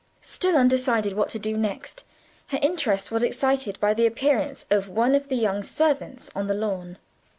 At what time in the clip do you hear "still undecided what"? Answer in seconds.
0.23-1.29